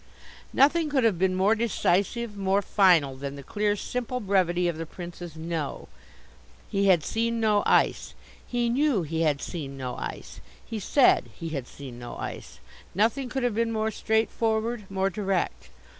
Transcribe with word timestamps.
Nothing 0.51 0.89
could 0.89 1.03
have 1.03 1.19
been 1.19 1.35
more 1.35 1.53
decisive, 1.53 2.35
more 2.35 2.63
final 2.63 3.15
than 3.15 3.35
the 3.35 3.43
clear, 3.43 3.75
simple 3.75 4.19
brevity 4.19 4.67
of 4.67 4.79
the 4.79 4.87
Prince's 4.87 5.35
"No." 5.35 5.89
He 6.71 6.87
had 6.87 7.03
seen 7.03 7.39
no 7.39 7.61
ice. 7.67 8.15
He 8.47 8.67
knew 8.67 9.03
he 9.03 9.21
had 9.21 9.43
seen 9.43 9.77
no 9.77 9.95
ice. 9.97 10.41
He 10.65 10.79
said 10.79 11.29
he 11.35 11.49
had 11.49 11.67
seen 11.67 11.99
no 11.99 12.17
ice. 12.17 12.59
Nothing 12.95 13.29
could 13.29 13.43
have 13.43 13.53
been 13.53 13.71
more 13.71 13.91
straightforward, 13.91 14.89
more 14.89 15.11
direct. 15.11 15.69